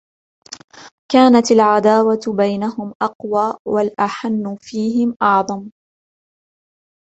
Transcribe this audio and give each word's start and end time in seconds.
كَانَتْ 1.11 1.51
الْعَدَاوَةُ 1.51 2.21
بَيْنَهُمْ 2.27 2.93
أَقْوَى 3.01 3.57
وَالْإِحَنُ 3.67 4.55
فِيهِمْ 4.61 5.15
أَعْظَمَ 5.21 5.71